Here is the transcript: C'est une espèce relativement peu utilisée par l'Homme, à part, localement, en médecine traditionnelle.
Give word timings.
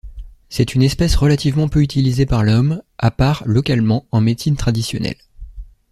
C'est 0.49 0.73
une 0.73 0.81
espèce 0.81 1.15
relativement 1.15 1.67
peu 1.69 1.83
utilisée 1.83 2.25
par 2.25 2.41
l'Homme, 2.43 2.81
à 2.97 3.11
part, 3.11 3.43
localement, 3.45 4.07
en 4.11 4.19
médecine 4.19 4.55
traditionnelle. 4.55 5.21